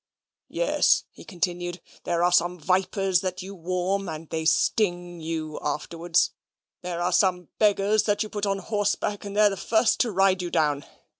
[0.49, 6.31] "Yes," he continued, "there are some vipers that you warm, and they sting you afterwards.
[6.81, 10.41] There are some beggars that you put on horseback, and they're the first to ride
[10.41, 10.85] you down.